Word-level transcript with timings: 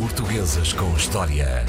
Portuguesas 0.00 0.72
com 0.72 0.96
História. 0.96 1.62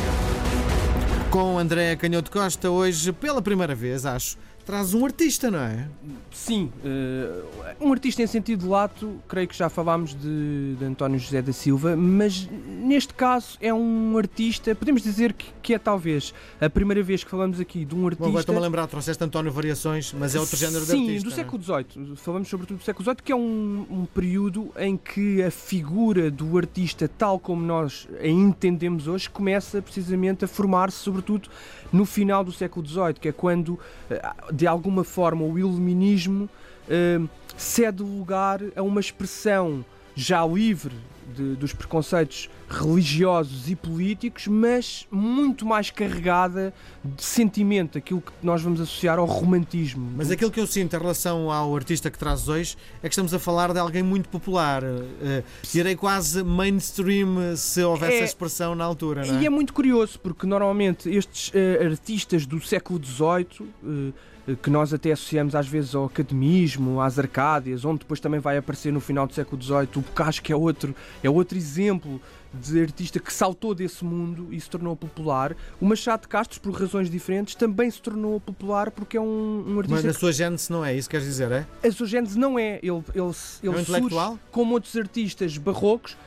Com 1.29 1.59
André 1.59 1.97
Canhoto 1.97 2.31
Costa, 2.31 2.69
hoje, 2.69 3.11
pela 3.11 3.41
primeira 3.41 3.75
vez, 3.75 4.05
acho, 4.05 4.37
traz 4.71 4.93
um 4.93 5.03
artista, 5.03 5.51
não 5.51 5.59
é? 5.59 5.85
Sim, 6.31 6.71
uh, 6.85 7.85
um 7.85 7.91
artista 7.91 8.23
em 8.23 8.27
sentido 8.27 8.69
lato, 8.69 9.19
creio 9.27 9.45
que 9.45 9.57
já 9.57 9.67
falámos 9.67 10.15
de, 10.15 10.75
de, 10.75 10.85
António 10.85 11.19
José 11.19 11.41
da 11.41 11.51
Silva, 11.51 11.97
mas 11.97 12.47
neste 12.47 13.13
caso 13.13 13.57
é 13.59 13.73
um 13.73 14.17
artista, 14.17 14.73
podemos 14.73 15.01
dizer 15.03 15.33
que, 15.33 15.47
que 15.61 15.73
é 15.73 15.77
talvez 15.77 16.33
a 16.61 16.69
primeira 16.69 17.03
vez 17.03 17.21
que 17.21 17.29
falamos 17.29 17.59
aqui 17.59 17.83
de 17.83 17.93
um 17.93 18.05
artista. 18.05 18.31
Bom, 18.31 18.39
estou-me 18.39 18.59
a 18.59 18.63
lembrar, 18.63 18.87
trouxeste 18.87 19.21
António 19.21 19.51
Variações, 19.51 20.15
mas 20.17 20.35
é 20.35 20.39
outro 20.39 20.55
género 20.55 20.85
sim, 20.85 20.85
de 20.85 21.01
artista. 21.01 21.19
Sim, 21.19 21.25
do 21.25 21.35
século 21.35 21.61
XVIII. 21.61 22.15
Falamos 22.15 22.47
sobretudo 22.47 22.77
do 22.77 22.83
século 22.85 23.03
XVIII, 23.03 23.23
que 23.25 23.31
é 23.33 23.35
um, 23.35 23.85
um 23.91 24.05
período 24.05 24.71
em 24.77 24.95
que 24.95 25.43
a 25.43 25.51
figura 25.51 26.31
do 26.31 26.57
artista, 26.57 27.09
tal 27.09 27.37
como 27.37 27.61
nós 27.61 28.07
a 28.21 28.25
entendemos 28.25 29.05
hoje, 29.05 29.29
começa 29.29 29.81
precisamente 29.81 30.45
a 30.45 30.47
formar-se, 30.47 30.95
sobretudo 30.95 31.49
no 31.91 32.05
final 32.05 32.43
do 32.43 32.51
século 32.51 32.85
XVIII, 32.85 33.13
que 33.15 33.27
é 33.27 33.31
quando, 33.31 33.77
eh, 34.09 34.21
de 34.61 34.67
alguma 34.67 35.03
forma, 35.03 35.43
o 35.43 35.57
iluminismo 35.57 36.47
uh, 36.87 37.27
cede 37.57 38.03
lugar 38.03 38.61
a 38.75 38.83
uma 38.83 38.99
expressão 38.99 39.83
já 40.13 40.45
livre 40.45 40.93
de, 41.35 41.55
dos 41.55 41.73
preconceitos 41.73 42.49
religiosos 42.69 43.69
e 43.69 43.75
políticos, 43.75 44.47
mas 44.47 45.07
muito 45.11 45.65
mais 45.65 45.89
carregada 45.89 46.73
de 47.03 47.23
sentimento, 47.23 47.97
aquilo 47.97 48.21
que 48.21 48.31
nós 48.41 48.61
vamos 48.61 48.79
associar 48.79 49.19
ao 49.19 49.25
romantismo. 49.25 50.09
Mas 50.15 50.31
aquilo 50.31 50.51
que 50.51 50.59
eu 50.59 50.67
sinto 50.67 50.95
em 50.95 50.99
relação 50.99 51.51
ao 51.51 51.75
artista 51.75 52.09
que 52.09 52.17
traz 52.17 52.47
hoje 52.47 52.77
é 53.01 53.07
que 53.07 53.13
estamos 53.13 53.33
a 53.33 53.39
falar 53.39 53.73
de 53.73 53.79
alguém 53.79 54.03
muito 54.03 54.29
popular, 54.29 54.83
uh, 54.83 55.43
direi 55.71 55.95
quase 55.95 56.43
mainstream, 56.43 57.55
se 57.55 57.83
houvesse 57.83 58.17
é, 58.17 58.21
a 58.21 58.25
expressão 58.25 58.75
na 58.75 58.85
altura. 58.85 59.25
É? 59.25 59.41
E 59.41 59.45
é 59.45 59.49
muito 59.49 59.73
curioso, 59.73 60.19
porque 60.19 60.45
normalmente 60.45 61.09
estes 61.09 61.49
uh, 61.49 61.85
artistas 61.85 62.45
do 62.45 62.61
século 62.61 63.01
XVIII. 63.03 63.69
Uh, 63.83 64.13
que 64.61 64.69
nós 64.69 64.93
até 64.93 65.11
associamos 65.11 65.55
às 65.55 65.67
vezes 65.67 65.93
ao 65.93 66.05
academismo, 66.05 66.99
às 66.99 67.19
arcádias, 67.19 67.85
onde 67.85 67.99
depois 67.99 68.19
também 68.19 68.39
vai 68.39 68.57
aparecer 68.57 68.91
no 68.91 68.99
final 68.99 69.27
do 69.27 69.33
século 69.33 69.61
XVIII 69.61 69.89
o 69.97 70.01
Bocage, 70.01 70.41
que 70.41 70.51
é 70.51 70.55
outro, 70.55 70.95
é 71.23 71.29
outro 71.29 71.57
exemplo 71.57 72.21
de 72.53 72.81
artista 72.81 73.19
que 73.19 73.31
saltou 73.31 73.73
desse 73.73 74.03
mundo 74.03 74.47
e 74.51 74.59
se 74.59 74.69
tornou 74.69 74.95
popular. 74.95 75.55
O 75.79 75.85
Machado 75.85 76.21
de 76.21 76.27
Castro, 76.27 76.59
por 76.59 76.73
razões 76.73 77.09
diferentes, 77.09 77.55
também 77.55 77.89
se 77.89 78.01
tornou 78.01 78.39
popular 78.39 78.91
porque 78.91 79.15
é 79.15 79.21
um, 79.21 79.63
um 79.67 79.77
artista. 79.79 80.07
Mas 80.07 80.15
a 80.15 80.19
sua 80.19 80.33
gênese 80.33 80.71
não 80.71 80.83
é 80.83 80.93
isso, 80.93 81.09
quer 81.09 81.21
dizer, 81.21 81.51
é? 81.51 81.65
A 81.83 81.91
sua 81.91 82.07
gênese 82.07 82.37
não 82.37 82.59
é. 82.59 82.79
Ele, 82.83 82.91
ele, 82.91 83.01
ele 83.15 83.25
é 83.63 83.69
um 83.69 83.85
surge 83.85 84.39
como 84.51 84.73
outros 84.73 84.95
artistas 84.97 85.57
barrocos 85.57 86.17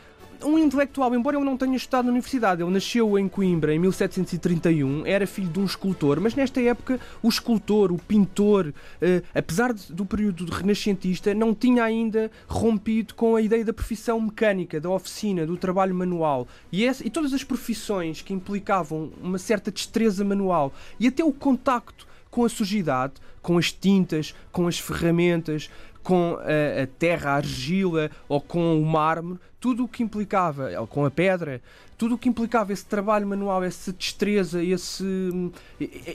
um 0.42 0.58
intelectual, 0.58 1.14
embora 1.14 1.36
ele 1.36 1.44
não 1.44 1.56
tenha 1.56 1.76
estudado 1.76 2.06
na 2.06 2.12
universidade, 2.12 2.62
ele 2.62 2.70
nasceu 2.70 3.18
em 3.18 3.28
Coimbra 3.28 3.74
em 3.74 3.78
1731, 3.78 5.06
era 5.06 5.26
filho 5.26 5.48
de 5.48 5.60
um 5.60 5.64
escultor, 5.64 6.20
mas 6.20 6.34
nesta 6.34 6.60
época 6.60 6.98
o 7.22 7.28
escultor, 7.28 7.92
o 7.92 7.98
pintor, 7.98 8.72
eh, 9.00 9.22
apesar 9.34 9.72
de, 9.72 9.92
do 9.92 10.04
período 10.04 10.44
renascentista, 10.50 11.34
não 11.34 11.54
tinha 11.54 11.84
ainda 11.84 12.30
rompido 12.48 13.14
com 13.14 13.36
a 13.36 13.42
ideia 13.42 13.64
da 13.64 13.72
profissão 13.72 14.20
mecânica, 14.20 14.80
da 14.80 14.90
oficina, 14.90 15.46
do 15.46 15.56
trabalho 15.56 15.94
manual. 15.94 16.46
E, 16.72 16.84
e 16.84 17.10
todas 17.10 17.32
as 17.32 17.44
profissões 17.44 18.22
que 18.22 18.32
implicavam 18.32 19.10
uma 19.22 19.38
certa 19.38 19.70
destreza 19.70 20.24
manual 20.24 20.72
e 20.98 21.06
até 21.06 21.24
o 21.24 21.32
contacto 21.32 22.06
com 22.34 22.44
a 22.44 22.48
sujidade, 22.48 23.12
com 23.40 23.56
as 23.56 23.70
tintas, 23.70 24.34
com 24.50 24.66
as 24.66 24.76
ferramentas, 24.76 25.70
com 26.02 26.36
a, 26.40 26.82
a 26.82 26.86
terra, 26.98 27.30
a 27.30 27.34
argila 27.36 28.10
ou 28.28 28.40
com 28.40 28.76
o 28.76 28.84
mármore, 28.84 29.38
tudo 29.60 29.84
o 29.84 29.88
que 29.88 30.02
implicava, 30.02 30.68
ou 30.80 30.84
com 30.84 31.04
a 31.04 31.10
pedra, 31.12 31.62
tudo 31.96 32.16
o 32.16 32.18
que 32.18 32.28
implicava 32.28 32.72
esse 32.72 32.84
trabalho 32.84 33.24
manual, 33.24 33.62
essa 33.62 33.92
destreza, 33.92 34.60
esse, 34.64 35.52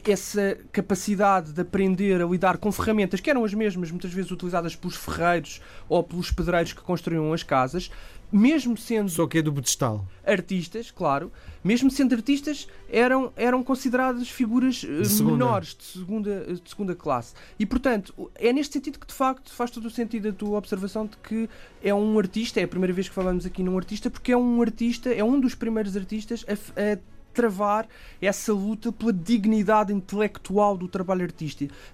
essa 0.05 0.57
capacidade 0.73 1.53
de 1.53 1.61
aprender 1.61 2.21
a 2.21 2.25
lidar 2.25 2.57
com 2.57 2.69
ferramentas 2.69 3.21
que 3.21 3.29
eram 3.29 3.45
as 3.45 3.53
mesmas, 3.53 3.89
muitas 3.89 4.11
vezes 4.11 4.29
utilizadas 4.29 4.75
pelos 4.75 4.97
ferreiros 4.97 5.61
ou 5.87 6.03
pelos 6.03 6.31
pedreiros 6.31 6.73
que 6.73 6.81
construíam 6.81 7.31
as 7.31 7.43
casas, 7.43 7.89
mesmo 8.31 8.77
sendo. 8.77 9.09
Só 9.09 9.27
que 9.27 9.39
é 9.39 9.41
do 9.41 9.51
pedestal. 9.53 10.05
Artistas, 10.25 10.91
claro. 10.91 11.31
Mesmo 11.63 11.89
sendo 11.91 12.15
artistas, 12.15 12.67
eram, 12.89 13.33
eram 13.35 13.63
consideradas 13.63 14.29
figuras 14.29 14.75
de 14.75 14.87
eh, 14.87 15.23
menores, 15.23 15.75
de 15.75 15.83
segunda, 15.83 16.45
de 16.45 16.69
segunda 16.69 16.95
classe. 16.95 17.33
E, 17.57 17.65
portanto, 17.65 18.13
é 18.35 18.53
neste 18.53 18.73
sentido 18.73 18.99
que, 18.99 19.07
de 19.07 19.13
facto, 19.13 19.51
faz 19.51 19.71
todo 19.71 19.85
o 19.85 19.89
sentido 19.89 20.29
a 20.29 20.33
tua 20.33 20.57
observação 20.57 21.05
de 21.05 21.17
que 21.17 21.49
é 21.83 21.93
um 21.93 22.17
artista, 22.17 22.59
é 22.59 22.63
a 22.63 22.67
primeira 22.67 22.93
vez 22.93 23.09
que 23.09 23.15
falamos 23.15 23.45
aqui 23.45 23.63
num 23.63 23.77
artista, 23.77 24.09
porque 24.09 24.31
é 24.31 24.37
um 24.37 24.61
artista, 24.61 25.13
é 25.13 25.23
um 25.23 25.39
dos 25.39 25.55
primeiros 25.55 25.97
artistas 25.97 26.45
a, 26.47 26.53
a 26.53 26.97
travar 27.33 27.87
essa 28.21 28.51
luta 28.53 28.91
pela 28.91 29.13
dignidade 29.13 29.93
intelectual 29.93 30.77
do 30.77 30.87
trabalho 30.87 31.27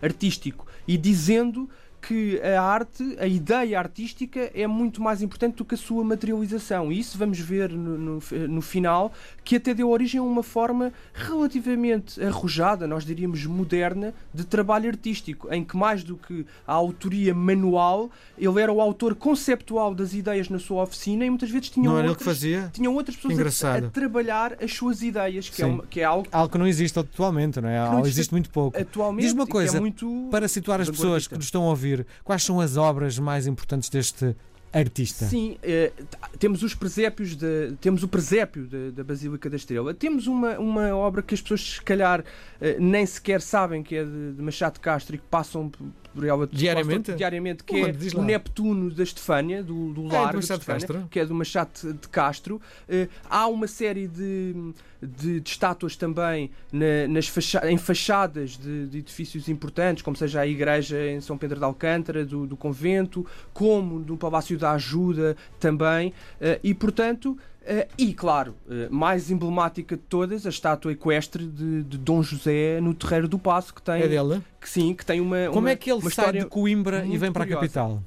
artístico 0.01 0.66
e 0.88 0.97
dizendo 0.97 1.69
que 2.07 2.39
a 2.41 2.61
arte, 2.61 3.17
a 3.19 3.25
ideia 3.25 3.79
artística 3.79 4.51
é 4.53 4.67
muito 4.67 5.01
mais 5.01 5.23
importante 5.23 5.55
do 5.55 5.66
que 5.66 5.73
a 5.73 5.77
sua 5.77 6.03
materialização. 6.03 6.91
E 6.91 6.99
isso 6.99 7.17
vamos 7.17 7.39
ver 7.39 7.71
no, 7.71 7.97
no, 7.97 8.19
no, 8.47 8.61
final, 8.61 9.11
que 9.43 9.55
até 9.55 9.73
deu 9.73 9.89
origem 9.89 10.19
a 10.19 10.23
uma 10.23 10.44
forma 10.44 10.94
relativamente 11.13 12.21
arrojada, 12.21 12.85
nós 12.85 13.03
diríamos 13.03 13.44
moderna, 13.45 14.13
de 14.31 14.44
trabalho 14.44 14.88
artístico, 14.88 15.51
em 15.51 15.63
que 15.63 15.75
mais 15.75 16.03
do 16.03 16.15
que 16.15 16.45
a 16.67 16.73
autoria 16.73 17.33
manual, 17.33 18.11
ele 18.38 18.61
era 18.61 18.71
o 18.71 18.79
autor 18.79 19.15
conceptual 19.15 19.95
das 19.95 20.13
ideias 20.13 20.47
na 20.47 20.59
sua 20.59 20.83
oficina 20.83 21.25
e 21.25 21.29
muitas 21.29 21.49
vezes 21.49 21.71
tinham, 21.71 21.94
não 21.94 22.01
outras, 22.01 22.17
que 22.17 22.23
fazia? 22.23 22.69
tinham 22.71 22.94
outras 22.94 23.15
pessoas 23.15 23.63
a, 23.63 23.77
a, 23.77 23.81
trabalhar 23.89 24.57
as 24.63 24.71
suas 24.71 25.01
ideias, 25.01 25.49
que, 25.49 25.63
é, 25.63 25.65
uma, 25.65 25.83
que 25.88 26.01
é, 26.01 26.03
algo... 26.03 26.27
Algo 26.31 26.51
que 26.51 26.57
não 26.57 26.67
existe 26.67 26.99
atualmente, 26.99 27.59
não 27.59 27.69
é? 27.69 27.79
Não 27.79 27.99
existe, 28.01 28.19
existe 28.19 28.31
muito 28.31 28.49
pouco. 28.51 28.77
Diz 29.17 29.33
uma 29.33 29.47
coisa, 29.47 29.77
é 29.77 29.79
muito 29.79 30.27
para 30.29 30.47
situar 30.47 30.79
as 30.79 30.89
pessoas 30.89 31.27
que 31.27 31.35
nos 31.35 31.45
estão 31.45 31.63
a 31.63 31.69
ouvir 31.69 31.94
quais 32.23 32.44
são 32.44 32.59
as 32.59 32.75
obras 32.75 33.19
mais 33.19 33.47
importantes 33.47 33.89
deste 33.89 34.35
artista? 34.80 35.25
Sim, 35.25 35.58
eh, 35.63 35.91
temos 36.38 36.62
os 36.62 36.75
presépios, 36.75 37.36
de, 37.36 37.74
temos 37.80 38.03
o 38.03 38.08
presépio 38.08 38.68
da 38.91 39.03
Basílica 39.03 39.50
da 39.50 39.56
Estrela, 39.56 39.94
temos 39.94 40.28
uma, 40.28 40.59
uma 40.59 40.96
obra 40.96 41.22
que 41.22 41.34
as 41.34 41.41
pessoas 41.41 41.75
se 41.75 41.81
calhar 41.81 42.24
eh, 42.59 42.78
nem 42.80 43.06
sequer 43.06 43.41
sabem 43.41 43.81
que 43.81 43.96
é 43.96 44.03
de, 44.03 44.34
de 44.34 44.41
Machado 44.41 44.74
de 44.74 44.80
Castro 44.81 45.16
e 45.16 45.18
que 45.18 45.28
passam 45.28 45.72
por 46.16 46.25
ela 46.25 46.47
diariamente, 46.47 47.13
diariamente 47.13 47.63
que 47.63 47.75
é 47.75 47.94
o 48.16 48.24
Neptuno 48.24 48.90
da 48.90 49.03
Estefânia, 49.03 49.62
do, 49.62 49.94
do 49.94 50.08
é, 50.08 50.13
Largo, 50.13 50.40
de 50.40 50.46
Estefânia, 50.46 51.07
que 51.12 51.19
é 51.19 51.25
do 51.25 51.36
Machado 51.36 51.94
de 51.94 52.07
Castro. 52.07 52.56
Uh, 52.88 53.09
há 53.30 53.47
uma 53.47 53.68
série 53.68 54.07
de, 54.07 54.56
de, 55.02 55.42
de 55.42 55.50
estátuas 55.50 55.97
também 55.97 56.50
na, 56.72 57.07
nas 57.09 57.28
facha 57.28 57.69
em 57.69 57.78
fachadas 57.78 58.57
de, 58.57 58.88
de, 58.88 59.00
edifícios 59.00 59.50
importantes, 59.50 60.02
como 60.02 60.16
seja 60.16 60.40
a 60.40 60.47
igreja 60.47 60.97
em 61.06 61.19
São 61.19 61.38
Pedro 61.38 61.59
de 61.59 61.66
Alcântara, 61.66 62.25
do, 62.25 62.47
do 62.47 62.56
convento, 62.56 63.25
como 63.53 64.00
no 64.00 64.16
Palácio 64.18 64.57
da 64.65 64.71
Ajuda 64.71 65.37
também, 65.59 66.09
uh, 66.09 66.59
e 66.63 66.73
portanto 66.73 67.37
Uh, 67.65 67.89
e, 67.97 68.13
claro, 68.13 68.53
uh, 68.67 68.93
mais 68.93 69.31
emblemática 69.31 69.97
de 69.97 70.03
todas, 70.03 70.45
a 70.45 70.49
estátua 70.49 70.91
equestre 70.91 71.47
de, 71.47 71.81
de, 71.81 71.97
Dom 71.97 72.21
José 72.21 72.79
no 72.79 72.93
Terreiro 72.93 73.27
do 73.27 73.39
Passo, 73.39 73.73
que 73.73 73.81
tem. 73.81 74.03
É 74.03 74.07
dela? 74.07 74.43
Que 74.61 74.69
sim, 74.69 74.93
que 74.93 75.03
tem 75.03 75.19
uma. 75.19 75.47
Como 75.47 75.61
uma, 75.61 75.71
é 75.71 75.75
que 75.75 75.91
ele 75.91 76.07
sai 76.11 76.33
de 76.33 76.45
Coimbra 76.45 77.03
e 77.07 77.17
vem 77.17 77.31
para 77.31 77.43
curiosa. 77.43 77.57
a 77.57 77.61
capital? 77.61 78.03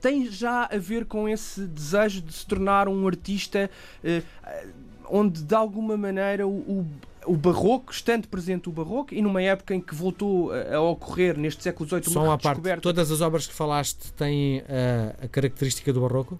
Tem 0.00 0.26
já 0.26 0.70
a 0.72 0.78
ver 0.78 1.04
com 1.04 1.28
esse 1.28 1.66
desejo 1.66 2.22
de 2.22 2.32
se 2.32 2.46
tornar 2.46 2.88
um 2.88 3.06
artista 3.06 3.70
uh, 4.02 4.72
onde, 5.06 5.42
de 5.42 5.54
alguma 5.54 5.98
maneira, 5.98 6.46
o, 6.46 6.60
o 6.60 6.86
o 7.26 7.36
barroco, 7.36 7.92
estando 7.92 8.26
presente 8.28 8.68
o 8.68 8.72
barroco, 8.72 9.14
e 9.14 9.22
numa 9.22 9.42
época 9.42 9.74
em 9.74 9.80
que 9.80 9.94
voltou 9.94 10.50
a, 10.52 10.80
ocorrer 10.80 11.38
neste 11.38 11.62
século 11.62 11.88
XVIII 11.88 12.12
Só 12.12 12.24
uma 12.24 12.38
parte, 12.38 12.80
todas 12.80 13.10
as 13.10 13.20
obras 13.20 13.46
que 13.46 13.52
falaste 13.52 14.12
têm 14.12 14.60
a, 14.60 15.24
a 15.24 15.28
característica 15.28 15.92
do 15.92 16.00
barroco? 16.00 16.38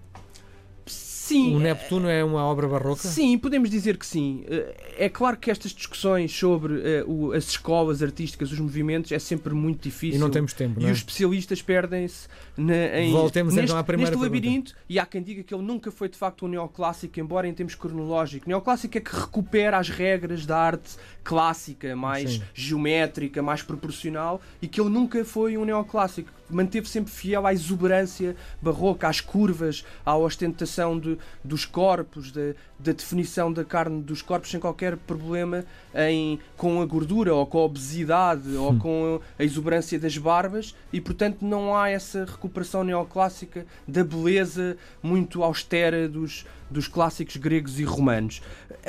Sim. 1.23 1.55
O 1.55 1.59
Neptuno 1.59 2.09
é 2.09 2.21
uma 2.21 2.43
obra 2.43 2.67
barroca? 2.67 3.07
Sim, 3.07 3.37
podemos 3.37 3.69
dizer 3.69 3.95
que 3.95 4.05
sim. 4.05 4.43
Eh, 4.45 5.05
é 5.05 5.09
claro 5.09 5.37
que 5.37 5.49
estas 5.49 5.71
discussões 5.71 6.37
sobre 6.37 6.73
uh, 7.07 7.31
as 7.31 7.47
escolas 7.47 8.03
artísticas, 8.03 8.51
os 8.51 8.59
movimentos, 8.59 9.09
é 9.09 9.17
sempre 9.19 9.53
muito 9.53 9.83
difícil. 9.83 10.17
E 10.17 10.19
não 10.19 10.29
temos 10.29 10.51
tempo, 10.51 10.81
não 10.81 10.87
é? 10.87 10.89
E 10.89 10.91
os 10.91 10.97
especialistas 10.97 11.61
perdem-se 11.61 12.27
em, 12.57 13.13
Voltemos 13.13 13.53
neste, 13.53 13.67
então 13.67 13.77
à 13.77 13.83
primeira 13.85 14.11
neste 14.11 14.21
pergunta. 14.21 14.45
labirinto. 14.45 14.75
E 14.89 14.99
há 14.99 15.05
quem 15.05 15.23
diga 15.23 15.43
que 15.43 15.53
ele 15.53 15.63
nunca 15.63 15.91
foi 15.91 16.09
de 16.09 16.17
facto 16.17 16.45
um 16.45 16.49
neoclássico, 16.49 17.17
embora 17.17 17.47
em 17.47 17.53
termos 17.53 17.73
cronológicos. 17.73 18.45
Neoclássico 18.45 18.97
é 18.97 19.01
que 19.01 19.15
recupera 19.15 19.77
as 19.77 19.87
regras 19.87 20.45
da 20.45 20.57
arte 20.57 20.97
clássica, 21.23 21.95
mais 21.95 22.31
sim. 22.31 22.41
geométrica, 22.53 23.41
mais 23.41 23.61
proporcional, 23.61 24.41
e 24.61 24.67
que 24.67 24.81
ele 24.81 24.89
nunca 24.89 25.23
foi 25.23 25.57
um 25.57 25.63
neoclássico 25.63 26.29
manteve 26.49 26.87
sempre 26.87 27.11
fiel 27.11 27.45
à 27.45 27.53
exuberância 27.53 28.35
barroca, 28.61 29.07
às 29.07 29.21
curvas, 29.21 29.85
à 30.05 30.15
ostentação 30.15 30.99
de, 30.99 31.17
dos 31.43 31.65
corpos, 31.65 32.31
da 32.31 32.91
definição 32.91 33.51
da 33.51 33.63
carne 33.63 34.01
dos 34.01 34.21
corpos, 34.21 34.51
sem 34.51 34.59
qualquer 34.59 34.97
problema 34.97 35.65
em, 35.95 36.39
com 36.57 36.81
a 36.81 36.85
gordura 36.85 37.33
ou 37.33 37.45
com 37.45 37.59
a 37.59 37.63
obesidade 37.63 38.49
hum. 38.49 38.61
ou 38.61 38.77
com 38.77 39.21
a 39.37 39.43
exuberância 39.43 39.99
das 39.99 40.17
barbas, 40.17 40.75
e 40.91 40.99
portanto 40.99 41.37
não 41.41 41.75
há 41.75 41.89
essa 41.89 42.25
recuperação 42.25 42.83
neoclássica 42.83 43.65
da 43.87 44.03
beleza 44.03 44.77
muito 45.01 45.43
austera 45.43 46.07
dos, 46.07 46.45
dos 46.73 46.87
clássicos 46.87 47.37
gregos 47.37 47.79
e 47.79 47.83
romanos. 47.83 48.41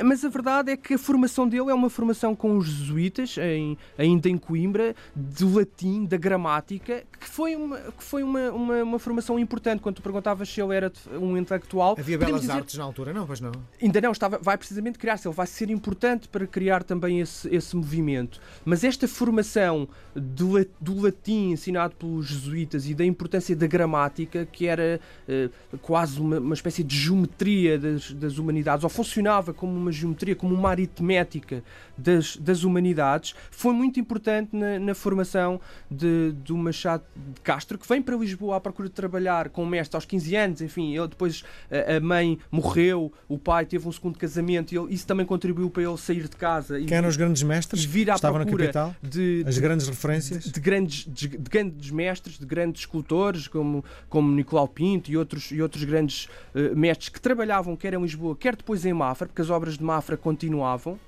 Mas 0.03 0.25
a 0.25 0.29
verdade 0.29 0.71
é 0.71 0.77
que 0.77 0.95
a 0.95 0.97
formação 0.97 1.47
dele 1.47 1.69
é 1.69 1.73
uma 1.73 1.89
formação 1.89 2.35
com 2.35 2.57
os 2.57 2.65
jesuítas, 2.65 3.37
em, 3.37 3.77
ainda 3.97 4.27
em 4.27 4.37
Coimbra, 4.37 4.95
do 5.15 5.53
latim, 5.53 6.05
da 6.05 6.17
gramática, 6.17 7.03
que 7.19 7.29
foi 7.29 7.55
uma, 7.55 7.77
que 7.77 8.03
foi 8.03 8.23
uma, 8.23 8.51
uma, 8.51 8.83
uma 8.83 8.99
formação 8.99 9.39
importante. 9.39 9.81
Quando 9.81 9.95
tu 9.95 10.01
perguntavas 10.01 10.49
se 10.49 10.61
ele 10.61 10.75
era 10.75 10.91
um 11.13 11.37
intelectual. 11.37 11.95
Havia 11.97 12.17
belas 12.17 12.41
dizer, 12.41 12.53
artes 12.53 12.75
na 12.75 12.83
altura, 12.83 13.13
não? 13.13 13.25
Pois 13.25 13.39
não. 13.39 13.51
Ainda 13.81 14.01
não, 14.01 14.11
estava, 14.11 14.37
vai 14.39 14.57
precisamente 14.57 14.97
criar-se, 14.97 15.27
ele 15.27 15.35
vai 15.35 15.47
ser 15.47 15.69
importante 15.69 16.27
para 16.27 16.45
criar 16.47 16.83
também 16.83 17.19
esse, 17.19 17.47
esse 17.53 17.75
movimento. 17.75 18.41
Mas 18.65 18.83
esta 18.83 19.07
formação 19.07 19.87
do, 20.15 20.65
do 20.81 21.01
latim 21.01 21.51
ensinado 21.51 21.95
pelos 21.95 22.25
jesuítas 22.25 22.87
e 22.89 22.93
da 22.93 23.05
importância 23.05 23.55
da 23.55 23.67
gramática, 23.67 24.45
que 24.45 24.65
era 24.65 24.99
uh, 25.27 25.77
quase 25.79 26.19
uma, 26.19 26.39
uma 26.39 26.53
espécie 26.53 26.83
de 26.83 26.97
geometria 26.97 27.74
das, 27.77 28.11
das 28.11 28.37
humanidades, 28.37 28.83
ou 28.83 28.89
funcionava 28.89 29.53
como 29.53 29.75
uma 29.75 29.91
geometria, 29.91 30.35
como 30.35 30.53
uma 30.53 30.69
aritmética 30.69 31.63
das, 31.97 32.37
das 32.37 32.63
humanidades, 32.63 33.35
foi 33.51 33.73
muito 33.73 33.99
importante 33.99 34.55
na, 34.55 34.79
na 34.79 34.95
formação 34.95 35.59
de, 35.89 36.31
do 36.43 36.57
Machado 36.57 37.03
de 37.15 37.41
Castro, 37.41 37.77
que 37.77 37.87
vem 37.87 38.01
para 38.01 38.15
Lisboa 38.15 38.57
à 38.57 38.59
procura 38.59 38.89
de 38.89 38.93
trabalhar 38.95 39.49
com 39.49 39.63
o 39.63 39.67
mestre 39.67 39.95
aos 39.95 40.05
15 40.05 40.35
anos, 40.35 40.61
enfim, 40.61 40.95
ele 40.95 41.07
depois 41.07 41.43
a, 41.71 41.97
a 41.97 41.99
mãe 41.99 42.37
morreu, 42.51 43.11
o 43.27 43.37
pai 43.37 43.65
teve 43.65 43.87
um 43.87 43.91
segundo 43.91 44.17
casamento, 44.17 44.73
e 44.73 44.77
ele, 44.77 44.93
isso 44.93 45.07
também 45.07 45.25
contribuiu 45.25 45.69
para 45.69 45.83
ele 45.83 45.97
sair 45.97 46.23
de 46.23 46.35
casa. 46.35 46.79
Quem 46.81 46.97
eram 46.97 47.09
os 47.09 47.17
grandes 47.17 47.43
mestres? 47.43 47.83
Vir 47.83 48.09
à 48.11 48.15
Estavam 48.15 48.41
procura 48.41 48.65
na 48.65 48.73
capital? 48.73 48.95
De, 49.01 49.43
As 49.47 49.57
grandes 49.57 49.87
referências? 49.87 50.43
De, 50.43 50.51
de 50.51 50.59
grandes, 50.59 51.05
de, 51.07 51.27
de, 51.27 51.49
grandes 51.49 51.91
mestres, 51.91 52.37
de 52.37 52.45
grandes 52.45 52.81
escultores, 52.81 53.47
como, 53.47 53.83
como 54.09 54.31
Nicolau 54.31 54.67
Pinto 54.67 55.11
e 55.11 55.17
outros, 55.17 55.51
e 55.51 55.61
outros 55.61 55.83
grandes 55.83 56.25
uh, 56.53 56.75
mestres 56.75 57.09
que 57.09 57.19
trabalhavam 57.19 57.64
quer 57.73 57.93
em 57.93 58.01
Lisboa, 58.01 58.35
quer 58.35 58.57
depois 58.57 58.85
em 58.85 58.91
Mafra, 58.91 59.27
porque 59.29 59.41
as 59.41 59.49
obras 59.49 59.77
de 59.77 59.83
Mafra 59.83 60.17
continuavam. 60.17 60.99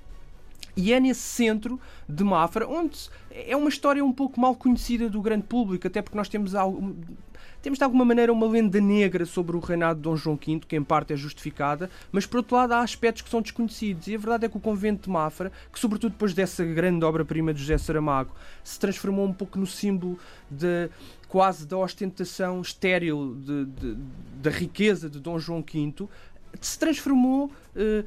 E 0.74 0.92
é 0.92 1.00
nesse 1.00 1.20
centro 1.20 1.78
de 2.08 2.24
Mafra 2.24 2.66
onde 2.66 3.10
é 3.30 3.54
uma 3.54 3.68
história 3.68 4.02
um 4.02 4.12
pouco 4.12 4.40
mal 4.40 4.54
conhecida 4.54 5.10
do 5.10 5.20
grande 5.20 5.42
público, 5.42 5.86
até 5.86 6.00
porque 6.00 6.16
nós 6.16 6.28
temos 6.28 6.54
algo, 6.54 6.96
temos 7.60 7.78
de 7.78 7.84
alguma 7.84 8.04
maneira 8.04 8.32
uma 8.32 8.46
lenda 8.46 8.80
negra 8.80 9.26
sobre 9.26 9.56
o 9.56 9.60
reinado 9.60 9.96
de 9.96 10.02
Dom 10.02 10.14
João 10.14 10.36
V, 10.36 10.60
que 10.60 10.76
em 10.76 10.82
parte 10.82 11.12
é 11.12 11.16
justificada, 11.16 11.90
mas 12.12 12.24
por 12.24 12.38
outro 12.38 12.56
lado 12.56 12.72
há 12.72 12.80
aspectos 12.80 13.22
que 13.22 13.28
são 13.28 13.42
desconhecidos. 13.42 14.06
E 14.06 14.14
a 14.14 14.18
verdade 14.18 14.46
é 14.46 14.48
que 14.48 14.56
o 14.56 14.60
convento 14.60 15.02
de 15.04 15.10
Mafra, 15.10 15.50
que 15.72 15.80
sobretudo 15.80 16.12
depois 16.12 16.32
dessa 16.32 16.64
grande 16.64 17.04
obra-prima 17.04 17.52
de 17.52 17.60
José 17.60 17.76
Saramago, 17.76 18.32
se 18.62 18.78
transformou 18.78 19.26
um 19.26 19.32
pouco 19.32 19.58
no 19.58 19.66
símbolo 19.66 20.16
de 20.48 20.88
quase 21.26 21.66
da 21.66 21.76
ostentação 21.76 22.60
estéril 22.60 23.34
de, 23.34 23.64
de, 23.66 23.98
da 24.40 24.50
riqueza 24.50 25.10
de 25.10 25.18
Dom 25.18 25.38
João 25.38 25.62
V, 25.62 26.08
se 26.60 26.78
transformou 26.78 27.50
eh, 27.76 28.04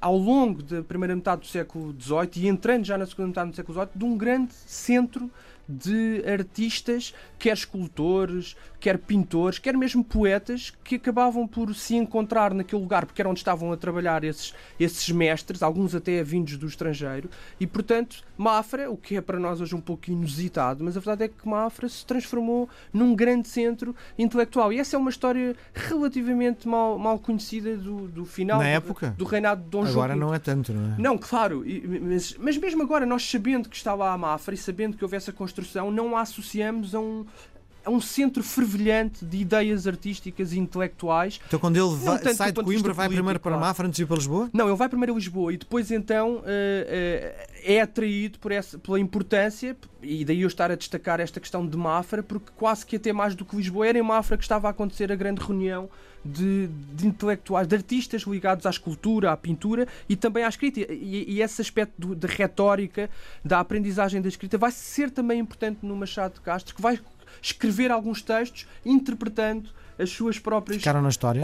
ao 0.00 0.16
longo 0.16 0.62
da 0.62 0.82
primeira 0.82 1.14
metade 1.14 1.42
do 1.42 1.46
século 1.46 1.94
XVIII 1.98 2.44
e 2.44 2.48
entrando 2.48 2.84
já 2.84 2.98
na 2.98 3.06
segunda 3.06 3.28
metade 3.28 3.50
do 3.50 3.56
século 3.56 3.74
XVIII 3.74 3.90
de 3.94 4.04
um 4.04 4.16
grande 4.16 4.52
centro 4.54 5.30
de 5.68 6.22
artistas, 6.26 7.12
quer 7.38 7.54
escultores, 7.54 8.56
quer 8.78 8.98
pintores, 8.98 9.58
quer 9.58 9.76
mesmo 9.76 10.04
poetas, 10.04 10.72
que 10.84 10.94
acabavam 10.94 11.46
por 11.46 11.74
se 11.74 11.96
encontrar 11.96 12.54
naquele 12.54 12.80
lugar, 12.80 13.04
porque 13.04 13.20
era 13.20 13.28
onde 13.28 13.40
estavam 13.40 13.72
a 13.72 13.76
trabalhar 13.76 14.22
esses, 14.22 14.54
esses 14.78 15.08
mestres, 15.10 15.62
alguns 15.62 15.94
até 15.94 16.22
vindos 16.22 16.56
do 16.56 16.66
estrangeiro, 16.66 17.28
e 17.58 17.66
portanto 17.66 18.24
Mafra, 18.36 18.90
o 18.90 18.96
que 18.96 19.16
é 19.16 19.20
para 19.20 19.40
nós 19.40 19.60
hoje 19.60 19.74
um 19.74 19.80
pouco 19.80 20.10
inusitado, 20.10 20.84
mas 20.84 20.96
a 20.96 21.00
verdade 21.00 21.24
é 21.24 21.28
que 21.28 21.48
Mafra 21.48 21.88
se 21.88 22.04
transformou 22.04 22.68
num 22.92 23.14
grande 23.14 23.48
centro 23.48 23.96
intelectual. 24.18 24.72
E 24.72 24.78
essa 24.78 24.94
é 24.94 24.98
uma 24.98 25.10
história 25.10 25.56
relativamente 25.74 26.68
mal, 26.68 26.98
mal 26.98 27.18
conhecida 27.18 27.76
do, 27.76 28.08
do 28.08 28.24
final 28.24 28.58
Na 28.58 28.64
do, 28.64 28.68
época? 28.68 29.14
do 29.16 29.24
reinado 29.24 29.62
de 29.62 29.70
Dom 29.70 29.78
agora 29.80 29.92
João. 29.92 30.04
Agora 30.04 30.20
não 30.20 30.34
é 30.34 30.38
tanto, 30.38 30.72
não 30.72 30.94
é? 30.94 30.98
Não, 30.98 31.18
claro, 31.18 31.64
mas, 32.02 32.36
mas 32.38 32.56
mesmo 32.58 32.82
agora, 32.82 33.06
nós 33.06 33.28
sabendo 33.28 33.68
que 33.68 33.76
estava 33.76 34.10
a 34.10 34.18
Mafra 34.18 34.54
e 34.54 34.58
sabendo 34.58 34.96
que 34.96 35.04
houve 35.04 35.16
essa 35.16 35.32
construção 35.32 35.55
construção 35.56 35.90
não 35.90 36.16
a 36.16 36.20
associamos 36.20 36.94
a 36.94 37.00
um, 37.00 37.24
a 37.86 37.90
um 37.90 38.00
centro 38.00 38.42
fervilhante 38.42 39.24
de 39.24 39.38
ideias 39.38 39.86
artísticas 39.86 40.52
e 40.52 40.58
intelectuais. 40.58 41.40
Então, 41.46 41.60
quando 41.60 41.76
ele 41.76 41.94
vai, 41.94 42.34
sai 42.34 42.50
de 42.50 42.62
Coimbra, 42.62 42.92
vai 42.92 43.08
primeiro 43.08 43.38
para 43.38 43.56
Mafra 43.56 43.86
antes 43.86 43.96
de 43.96 44.02
ir 44.02 44.06
para 44.06 44.16
Lisboa? 44.16 44.50
Não, 44.52 44.66
ele 44.66 44.76
vai 44.76 44.88
primeiro 44.88 45.12
a 45.12 45.14
Lisboa 45.14 45.52
e 45.52 45.56
depois, 45.56 45.92
então, 45.92 46.38
uh, 46.38 46.40
uh, 46.40 47.46
é 47.62 47.80
atraído 47.80 48.40
por 48.40 48.50
essa, 48.50 48.76
pela 48.76 48.98
importância, 48.98 49.76
e 50.02 50.24
daí 50.24 50.42
eu 50.42 50.48
estar 50.48 50.68
a 50.70 50.74
destacar 50.74 51.20
esta 51.20 51.38
questão 51.38 51.64
de 51.64 51.76
Mafra, 51.76 52.24
porque 52.24 52.50
quase 52.56 52.84
que 52.84 52.96
até 52.96 53.12
mais 53.12 53.36
do 53.36 53.44
que 53.44 53.54
Lisboa 53.54 53.86
era 53.86 53.98
em 53.98 54.02
Mafra 54.02 54.36
que 54.36 54.42
estava 54.42 54.66
a 54.66 54.72
acontecer 54.72 55.12
a 55.12 55.14
grande 55.14 55.40
reunião 55.40 55.88
de, 56.24 56.68
de, 56.92 57.06
intelectuais, 57.06 57.68
de 57.68 57.76
artistas 57.76 58.22
ligados 58.22 58.66
à 58.66 58.70
escultura, 58.70 59.30
à 59.30 59.36
pintura 59.36 59.86
e 60.08 60.16
também 60.16 60.42
à 60.42 60.48
escrita. 60.48 60.80
E, 60.92 61.24
e 61.28 61.40
esse 61.40 61.62
aspecto 61.62 62.16
da 62.16 62.26
retórica, 62.26 63.08
da 63.44 63.60
aprendizagem 63.60 64.20
da 64.20 64.28
escrita, 64.28 64.58
vai 64.58 64.72
ser 64.72 65.10
também 65.10 65.38
importante 65.38 65.78
no 65.82 65.94
Machado 65.94 66.34
de 66.34 66.40
Castro, 66.40 66.74
que 66.74 66.82
vai 66.82 66.98
escrever 67.40 67.90
alguns 67.90 68.22
textos 68.22 68.66
interpretando 68.84 69.70
as 69.98 70.10
suas 70.10 70.38
próprias 70.38 70.82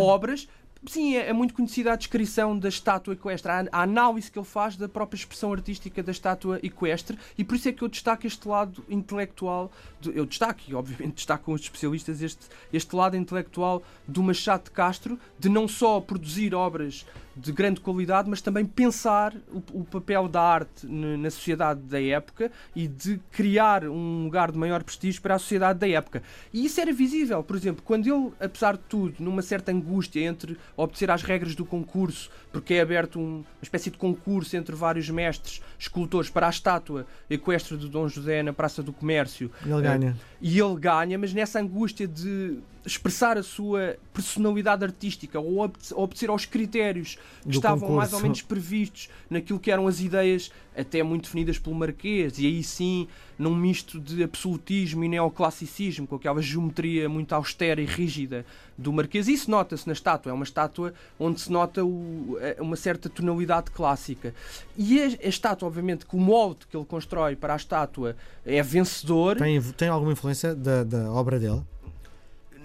obras. 0.00 0.48
Sim, 0.84 1.14
é, 1.14 1.28
é, 1.28 1.32
muito 1.32 1.54
conhecida 1.54 1.92
a 1.92 1.96
descrição 1.96 2.58
da 2.58 2.68
estátua 2.68 3.14
equestre, 3.14 3.52
a, 3.52 3.64
a, 3.70 3.82
análise 3.82 4.28
que 4.28 4.36
ele 4.36 4.46
faz 4.46 4.76
da 4.76 4.88
própria 4.88 5.16
expressão 5.16 5.52
artística 5.52 6.02
da 6.02 6.10
estátua 6.10 6.58
equestre, 6.60 7.16
e 7.38 7.44
por 7.44 7.54
isso 7.54 7.68
é 7.68 7.72
que 7.72 7.82
eu 7.82 7.88
destaco 7.88 8.26
este 8.26 8.48
lado 8.48 8.84
intelectual, 8.88 9.70
eu 10.12 10.26
destaco, 10.26 10.60
e 10.66 10.74
obviamente 10.74 11.14
destaco 11.14 11.44
com 11.44 11.52
os 11.52 11.60
especialistas, 11.60 12.20
este, 12.20 12.46
este 12.72 12.96
lado 12.96 13.16
intelectual 13.16 13.80
do 14.08 14.24
Machado 14.24 14.64
de 14.64 14.70
Castro, 14.72 15.18
de 15.38 15.48
não 15.48 15.68
só 15.68 16.00
produzir 16.00 16.52
obras 16.52 17.06
de 17.36 17.52
grande 17.52 17.80
qualidade, 17.80 18.28
mas 18.28 18.40
também 18.40 18.64
pensar 18.64 19.34
o, 19.50 19.80
o 19.80 19.84
papel 19.84 20.28
da 20.28 20.42
arte 20.42 20.86
na 20.86 21.30
sociedade 21.30 21.80
da 21.80 22.00
época 22.00 22.50
e 22.74 22.86
de 22.86 23.20
criar 23.30 23.84
um 23.84 24.24
lugar 24.24 24.50
de 24.50 24.58
maior 24.58 24.82
prestígio 24.82 25.20
para 25.22 25.34
a 25.34 25.38
sociedade 25.38 25.78
da 25.78 25.88
época. 25.88 26.22
E 26.52 26.64
isso 26.64 26.80
era 26.80 26.92
visível, 26.92 27.42
por 27.42 27.56
exemplo, 27.56 27.82
quando 27.84 28.06
ele, 28.06 28.32
apesar 28.40 28.76
de 28.76 28.82
tudo, 28.88 29.14
numa 29.18 29.42
certa 29.42 29.72
angústia 29.72 30.20
entre 30.20 30.58
obedecer 30.76 31.10
às 31.10 31.22
regras 31.22 31.54
do 31.54 31.64
concurso, 31.64 32.30
porque 32.52 32.74
é 32.74 32.80
aberto 32.80 33.18
um, 33.18 33.36
uma 33.36 33.44
espécie 33.62 33.90
de 33.90 33.96
concurso 33.96 34.56
entre 34.56 34.74
vários 34.74 35.08
mestres, 35.08 35.62
escultores, 35.78 36.30
para 36.30 36.46
a 36.46 36.50
estátua 36.50 37.06
equestre 37.30 37.76
de 37.76 37.88
Dom 37.88 38.08
José 38.08 38.42
na 38.42 38.52
Praça 38.52 38.82
do 38.82 38.92
Comércio. 38.92 39.50
Ele 39.64 39.80
ganha. 39.80 40.12
Uh, 40.12 40.32
e 40.40 40.60
ele 40.60 40.76
ganha, 40.76 41.18
mas 41.18 41.32
nessa 41.32 41.60
angústia 41.60 42.06
de 42.06 42.58
expressar 42.84 43.38
a 43.38 43.42
sua 43.42 43.96
personalidade 44.12 44.84
artística 44.84 45.38
ou 45.38 45.70
obedecer 45.94 46.28
aos 46.28 46.44
critérios 46.44 47.16
que 47.42 47.48
Do 47.48 47.56
estavam 47.56 47.80
concurso. 47.80 47.96
mais 47.96 48.12
ou 48.12 48.20
menos 48.20 48.42
previstos 48.42 49.08
naquilo 49.28 49.58
que 49.58 49.70
eram 49.70 49.86
as 49.86 50.00
ideias 50.00 50.50
até 50.76 51.02
muito 51.02 51.24
definidas 51.24 51.58
pelo 51.58 51.74
Marquês, 51.76 52.38
e 52.38 52.46
aí 52.46 52.62
sim 52.62 53.08
num 53.38 53.54
misto 53.54 53.98
de 53.98 54.22
absolutismo 54.22 55.04
e 55.04 55.08
neoclassicismo, 55.08 56.06
com 56.06 56.16
aquela 56.16 56.40
geometria 56.40 57.08
muito 57.08 57.34
austera 57.34 57.80
e 57.80 57.84
rígida 57.84 58.46
do 58.78 58.92
Marquês. 58.92 59.28
Isso 59.28 59.50
nota-se 59.50 59.86
na 59.86 59.92
estátua, 59.92 60.30
é 60.30 60.32
uma 60.32 60.44
estátua 60.44 60.94
onde 61.18 61.40
se 61.40 61.50
nota 61.50 61.84
o, 61.84 62.38
uma 62.58 62.76
certa 62.76 63.08
tonalidade 63.08 63.70
clássica. 63.70 64.34
E 64.76 65.00
a, 65.00 65.06
a, 65.06 65.28
estátua, 65.28 65.66
obviamente, 65.66 66.06
que 66.06 66.16
o 66.16 66.20
molde 66.20 66.66
que 66.70 66.76
ele 66.76 66.86
constrói 66.86 67.36
para 67.36 67.54
a 67.54 67.56
estátua 67.56 68.16
é 68.46 68.62
vencedor. 68.62 69.36
Tem, 69.36 69.60
tem 69.60 69.88
alguma 69.88 70.12
influência 70.12 70.54
da, 70.54 70.84
da 70.84 71.12
obra 71.12 71.38
dele? 71.38 71.62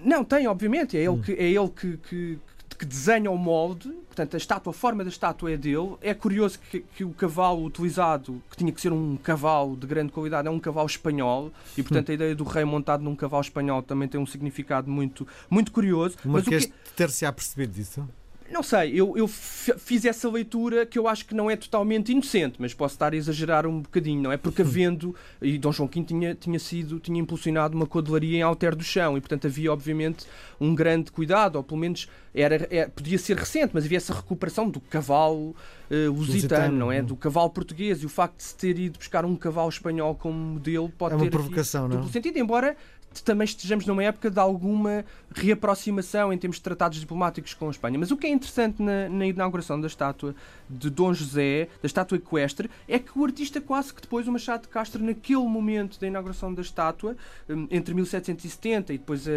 Não, 0.04 0.24
tem, 0.24 0.46
obviamente. 0.46 0.96
É 0.96 1.00
ele 1.00 1.08
hum. 1.10 1.22
que, 1.22 1.32
é 1.32 1.44
ele 1.44 1.68
que, 1.68 1.96
que, 2.08 2.38
que 2.78 2.86
desenha 2.86 3.30
o 3.30 3.36
molde, 3.36 3.88
portanto, 3.88 4.34
a 4.34 4.36
estátua, 4.36 4.70
a 4.70 4.74
forma 4.74 5.02
da 5.02 5.10
estátua 5.10 5.50
é 5.50 5.56
dele. 5.56 5.96
É 6.00 6.14
curioso 6.14 6.58
que, 6.70 6.80
que, 6.80 7.04
o 7.04 7.10
cavalo 7.10 7.64
utilizado, 7.64 8.40
que 8.50 8.56
tinha 8.56 8.70
que 8.70 8.80
ser 8.80 8.92
um 8.92 9.16
cavalo 9.16 9.76
de 9.76 9.86
grande 9.86 10.12
qualidade, 10.12 10.46
é 10.46 10.50
um 10.50 10.60
cavalo 10.60 10.86
espanhol, 10.86 11.52
e 11.76 11.82
portanto 11.82 12.10
a 12.10 12.14
ideia 12.14 12.34
do 12.34 12.44
rei 12.44 12.64
montado 12.64 13.02
num 13.02 13.16
cavalo 13.16 13.42
espanhol 13.42 13.82
também 13.82 14.08
tem 14.08 14.20
um 14.20 14.26
significado 14.26 14.90
muito, 14.90 15.26
muito 15.50 15.72
curioso. 15.72 16.16
Mas, 16.24 16.46
Mas 16.46 16.46
o 16.46 16.50
que 16.50 16.72
ter-se 16.94 17.26
a 17.26 17.32
percebido 17.32 17.72
disso? 17.72 18.08
Não 18.50 18.62
sei, 18.62 18.92
eu, 18.94 19.16
eu 19.16 19.28
fiz 19.28 20.04
essa 20.04 20.28
leitura 20.28 20.86
que 20.86 20.98
eu 20.98 21.06
acho 21.06 21.26
que 21.26 21.34
não 21.34 21.50
é 21.50 21.56
totalmente 21.56 22.12
inocente, 22.12 22.56
mas 22.58 22.72
posso 22.72 22.94
estar 22.94 23.12
a 23.12 23.16
exagerar 23.16 23.66
um 23.66 23.80
bocadinho, 23.80 24.22
não 24.22 24.32
é? 24.32 24.36
Porque 24.36 24.62
havendo, 24.62 25.14
e 25.42 25.58
Dom 25.58 25.70
João 25.70 25.88
V 25.88 26.02
tinha, 26.02 26.34
tinha 26.34 26.58
sido, 26.58 26.98
tinha 26.98 27.20
impulsionado 27.20 27.76
uma 27.76 27.86
codelaria 27.86 28.38
em 28.38 28.42
alter 28.42 28.74
do 28.74 28.82
chão, 28.82 29.16
e 29.16 29.20
portanto 29.20 29.46
havia 29.46 29.72
obviamente 29.72 30.26
um 30.60 30.74
grande 30.74 31.12
cuidado, 31.12 31.56
ou 31.56 31.62
pelo 31.62 31.78
menos 31.78 32.08
era, 32.34 32.54
era 32.54 32.68
é, 32.70 32.86
podia 32.86 33.18
ser 33.18 33.36
recente, 33.36 33.70
mas 33.72 33.84
havia 33.84 33.98
essa 33.98 34.14
recuperação 34.14 34.68
do 34.70 34.80
cavalo 34.80 35.54
uh, 35.90 36.12
lusitano, 36.12 36.76
não 36.76 36.92
é? 36.92 37.02
Do 37.02 37.16
cavalo 37.16 37.50
português, 37.50 38.02
e 38.02 38.06
o 38.06 38.08
facto 38.08 38.38
de 38.38 38.44
se 38.44 38.56
ter 38.56 38.78
ido 38.78 38.98
buscar 38.98 39.24
um 39.24 39.36
cavalo 39.36 39.68
espanhol 39.68 40.14
como 40.14 40.38
modelo 40.38 40.88
pode 40.96 41.14
é 41.14 41.16
uma 41.16 41.24
ter 41.24 41.30
provocação, 41.30 41.86
aqui, 41.86 41.96
não? 41.96 42.08
sentido, 42.08 42.38
embora 42.38 42.76
também 43.24 43.44
estejamos 43.44 43.86
numa 43.86 44.02
época 44.02 44.30
de 44.30 44.38
alguma 44.38 45.04
reaproximação 45.34 46.32
em 46.32 46.38
termos 46.38 46.56
de 46.56 46.62
tratados 46.62 46.98
diplomáticos 46.98 47.54
com 47.54 47.68
a 47.68 47.70
Espanha. 47.70 47.98
Mas 47.98 48.10
o 48.10 48.16
que 48.16 48.26
é 48.26 48.30
interessante 48.30 48.82
na, 48.82 49.08
na 49.08 49.26
inauguração 49.26 49.80
da 49.80 49.86
estátua 49.86 50.34
de 50.68 50.90
Dom 50.90 51.12
José, 51.12 51.68
da 51.82 51.86
estátua 51.86 52.16
equestre, 52.16 52.70
é 52.86 52.98
que 52.98 53.18
o 53.18 53.24
artista 53.24 53.60
quase 53.60 53.92
que 53.92 54.00
depois, 54.00 54.26
o 54.26 54.32
Machado 54.32 54.62
de 54.62 54.68
Castro, 54.68 55.02
naquele 55.02 55.40
momento 55.40 55.98
da 56.00 56.06
inauguração 56.06 56.52
da 56.52 56.62
estátua, 56.62 57.16
hum, 57.48 57.66
entre 57.70 57.94
1770 57.94 58.92
e 58.92 58.98
depois 58.98 59.26
a, 59.26 59.32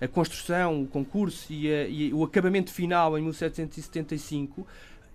a, 0.00 0.04
a 0.04 0.08
construção, 0.08 0.82
o 0.82 0.86
concurso 0.86 1.52
e, 1.52 1.72
a, 1.72 1.88
e 1.88 2.12
o 2.12 2.22
acabamento 2.24 2.72
final 2.72 3.18
em 3.18 3.22
1775, 3.22 4.66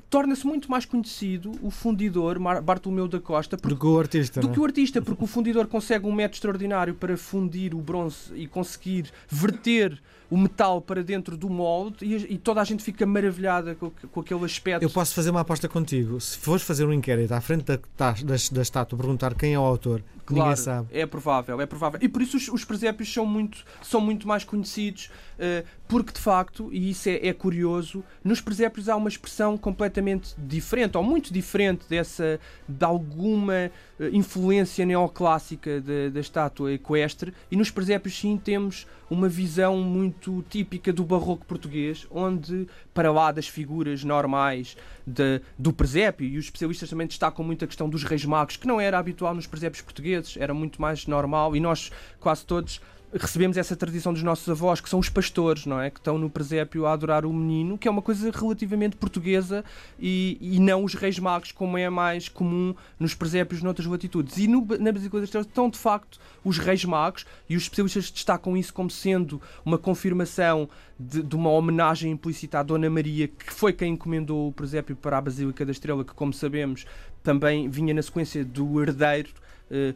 torna-se 0.10 0.46
muito 0.46 0.70
mais 0.72 0.86
conhecido 0.86 1.52
o 1.62 1.70
fundidor 1.70 2.40
Bartolomeu 2.62 3.08
da 3.08 3.20
Costa 3.20 3.56
do 3.58 3.78
que 3.78 3.86
o 3.86 4.00
artista. 4.00 4.42
Do 4.42 4.48
não? 4.48 4.54
que 4.54 4.60
o 4.60 4.66
artista, 4.66 5.02
porque 5.02 5.24
o 5.24 5.28
fundidor 5.28 5.68
consegue 5.68 6.08
um 6.08 6.12
método 6.12 6.36
extraordinário 6.36 6.94
para 6.96 7.16
fundir 7.16 7.76
o 7.76 7.80
bronze 7.80 8.34
e 8.34 8.48
conseguir 8.48 9.12
verter 9.28 10.02
o 10.30 10.38
metal 10.38 10.82
para 10.82 11.04
dentro 11.04 11.36
do 11.36 11.50
molde 11.50 12.06
e, 12.06 12.34
e 12.34 12.38
toda 12.38 12.62
a 12.62 12.64
gente 12.64 12.84
fica 12.84 13.06
maravilhada 13.06 13.76
com, 13.76 13.92
com, 14.12 14.20
aquele 14.20 14.46
aspecto. 14.46 14.84
Eu 14.84 14.90
posso 14.90 15.14
fazer 15.14 15.32
uma 15.32 15.42
aposta 15.42 15.68
contigo. 15.68 16.20
Se 16.22 16.38
fores 16.38 16.64
fazer 16.64 16.86
um 16.86 16.94
inquérito 16.94 17.34
à 17.34 17.42
frente 17.42 17.64
da, 17.64 17.80
da, 17.98 18.16
da 18.52 18.62
estátua, 18.62 18.98
perguntar 18.98 19.34
quem 19.34 19.54
é 19.54 19.60
o 19.60 19.64
autor, 19.64 20.04
claro, 20.26 20.50
ninguém 20.50 20.56
sabe. 20.56 20.88
É 20.92 21.06
provável, 21.06 21.60
é 21.60 21.66
provável. 21.66 22.00
E 22.02 22.08
por 22.08 22.22
isso 22.22 22.38
os, 22.38 22.48
os 22.48 22.64
presépios 22.64 23.12
são 23.12 23.26
muito, 23.26 23.66
são 23.82 24.00
muito 24.00 24.28
mais 24.28 24.44
conhecidos, 24.44 25.10
uh, 25.40 25.66
porque 25.88 26.14
de 26.14 26.20
facto, 26.20 26.70
e 26.72 26.92
isso 26.92 27.10
é, 27.10 27.28
é, 27.28 27.34
curioso, 27.34 28.04
nos 28.24 28.40
presépios 28.40 28.88
há 28.88 28.96
uma 28.96 29.10
expressão 29.10 29.58
completamente 29.58 30.36
diferente, 30.38 30.96
ou 30.96 31.04
muito 31.04 31.34
diferente 31.34 31.86
dessa, 31.90 32.40
de 32.68 32.86
alguma 32.86 33.72
uh, 34.00 34.04
influência 34.12 34.86
neoclássica 34.86 35.82
da 35.82 36.20
estátua 36.20 36.74
equestre, 36.74 37.34
e 37.50 37.56
nos 37.56 37.72
presépios 37.72 38.18
sim 38.18 38.38
temos 38.38 38.86
uma 39.10 39.28
visão 39.28 39.78
muito 39.78 40.19
típica 40.50 40.92
do 40.92 41.04
barroco 41.04 41.46
português, 41.46 42.08
onde, 42.12 42.68
para 42.94 43.12
lá 43.12 43.32
das 43.32 43.48
figuras 43.48 44.04
normais 44.04 44.76
de, 45.06 45.42
do 45.58 45.72
presépio, 45.72 46.28
e 46.28 46.38
os 46.38 46.46
especialistas 46.46 46.90
também 46.90 47.08
destacam 47.08 47.44
muito 47.44 47.64
a 47.64 47.68
questão 47.68 47.90
dos 47.90 48.04
reis 48.04 48.26
magos, 48.26 48.58
que 48.58 48.68
não 48.68 48.80
era 48.80 49.00
habitual 49.00 49.34
nos 49.34 49.48
presépios 49.48 49.82
portugueses, 49.82 50.38
era 50.38 50.54
muito 50.54 50.82
mais 50.82 51.08
normal, 51.08 51.56
e 51.56 51.60
nós 51.60 51.92
quase 52.20 52.46
todos 52.46 52.82
recebemos 53.14 53.58
essa 53.58 53.76
tradição 53.76 54.14
dos 54.14 54.22
nossos 54.22 54.48
avós, 54.50 54.80
que 54.80 54.90
são 54.90 55.00
os 55.00 55.10
pastores, 55.10 55.66
não 55.66 55.80
é? 55.82 55.90
Que 55.90 56.00
estão 56.00 56.18
no 56.18 56.30
presépio 56.30 56.86
a 56.86 56.94
adorar 56.94 57.26
o 57.26 57.34
menino, 57.34 57.78
que 57.78 57.88
é 57.88 57.92
uma 57.92 58.02
coisa 58.02 58.30
relativamente 58.32 58.96
portuguesa 58.96 59.66
e, 60.00 60.38
e 60.40 60.60
não 60.60 60.84
os 60.84 60.94
reis 60.94 61.18
magos, 61.18 61.52
como 61.52 61.78
é 61.78 61.90
mais 61.90 62.30
comum 62.30 62.76
nos 63.00 63.14
presépios 63.14 63.64
noutras 63.64 63.88
latitudes. 63.88 64.38
E 64.38 64.48
no, 64.48 64.66
na 64.80 64.92
Basílica 64.92 65.18
das 65.18 65.26
Estrelas 65.26 65.48
estão, 65.48 65.70
de 65.70 65.78
facto, 65.78 66.20
os 66.44 66.58
reis 66.58 66.86
magos, 66.86 67.26
e 67.50 67.56
os 67.56 67.64
especialistas 67.64 68.12
destacam 68.12 68.56
isso 68.56 68.74
como 68.74 68.90
sendo 68.92 69.42
uma 69.66 69.78
confirmação 69.78 70.70
de, 71.00 71.24
de 71.24 71.36
uma 71.36 71.50
homenagem 71.50 72.12
implícita 72.12 72.60
à 72.60 72.64
Dona 72.64 72.90
Maria, 72.90 73.28
que 73.28 73.54
foi 73.54 73.74
quem 73.74 73.94
encomendou 73.94 74.50
o 74.50 74.52
presépio 74.52 74.96
para 74.96 75.18
a 75.18 75.22
Basílica 75.22 75.66
da 75.66 75.72
Estrela, 75.72 76.04
que, 76.04 76.14
como 76.14 76.32
sabemos, 76.32 76.86
também 77.24 77.70
vinha 77.70 77.94
na 77.94 78.02
sequência 78.02 78.46
do 78.46 78.82
herdeiro, 78.82 79.30
eh, 79.72 79.94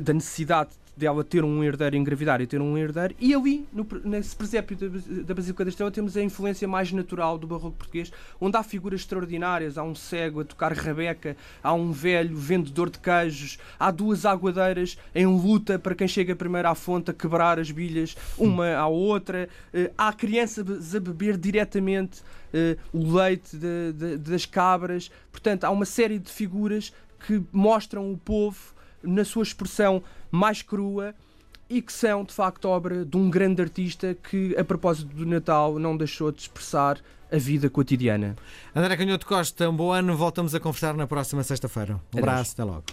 da 0.00 0.12
necessidade 0.12 0.70
dela 0.96 1.22
ter 1.22 1.44
um 1.44 1.62
herdeiro 1.62 1.96
engravidar 1.96 2.40
e 2.40 2.46
ter 2.46 2.60
um 2.60 2.76
herdeiro, 2.78 3.14
e 3.20 3.34
ali, 3.34 3.68
no, 3.72 3.86
nesse 4.04 4.34
presépio 4.34 4.76
da, 4.76 5.34
Basílica 5.34 5.64
da 5.64 5.68
Estrela, 5.68 5.90
temos 5.90 6.16
a 6.16 6.22
influência 6.22 6.66
mais 6.66 6.90
natural 6.90 7.36
do 7.36 7.46
barroco 7.46 7.76
português, 7.76 8.10
onde 8.40 8.56
há 8.56 8.62
figuras 8.62 9.00
extraordinárias, 9.00 9.76
há 9.76 9.82
um 9.82 9.94
cego 9.94 10.40
a 10.40 10.44
tocar 10.44 10.72
rabeca, 10.72 11.36
há 11.62 11.72
um 11.74 11.92
velho 11.92 12.36
vendedor 12.36 12.88
de 12.88 12.98
queijos, 12.98 13.58
há 13.78 13.90
duas 13.90 14.24
aguadeiras 14.24 14.96
em 15.14 15.26
luta 15.26 15.78
para 15.78 15.94
quem 15.94 16.08
chega 16.08 16.34
primeiro 16.34 16.68
à 16.68 16.74
fonte 16.74 17.10
a 17.10 17.14
quebrar 17.14 17.58
as 17.58 17.70
bilhas 17.70 18.16
uma 18.38 18.74
à 18.74 18.86
outra, 18.86 19.48
eh, 19.74 19.90
há 19.98 20.12
crianças 20.12 20.94
a 20.94 21.00
beber 21.00 21.36
diretamente 21.36 22.20
uh, 22.52 22.78
o 22.92 23.14
leite 23.14 23.56
de, 23.56 23.92
de, 23.92 24.16
das 24.18 24.46
cabras, 24.46 25.10
portanto, 25.30 25.64
há 25.64 25.70
uma 25.70 25.84
série 25.84 26.18
de 26.18 26.30
figuras 26.30 26.92
que 27.26 27.42
mostram 27.52 28.12
o 28.12 28.16
povo 28.16 28.74
na 29.02 29.24
sua 29.24 29.42
expressão 29.42 30.02
mais 30.30 30.62
crua 30.62 31.14
e 31.68 31.82
que 31.82 31.92
são 31.92 32.24
de 32.24 32.32
facto 32.32 32.66
obra 32.66 33.04
de 33.04 33.16
um 33.16 33.28
grande 33.28 33.60
artista 33.60 34.14
que, 34.14 34.56
a 34.56 34.64
propósito 34.64 35.14
do 35.14 35.26
Natal, 35.26 35.78
não 35.78 35.96
deixou 35.96 36.30
de 36.30 36.42
expressar 36.42 36.98
a 37.30 37.36
vida 37.36 37.68
cotidiana. 37.68 38.36
André 38.74 38.96
Canhoto 38.96 39.26
Costa, 39.26 39.68
um 39.68 39.76
bom 39.76 39.92
ano. 39.92 40.16
Voltamos 40.16 40.54
a 40.54 40.60
conversar 40.60 40.94
na 40.94 41.06
próxima 41.06 41.42
sexta-feira. 41.42 42.00
Um 42.14 42.18
abraço, 42.18 42.52
até 42.52 42.64
logo. 42.64 42.84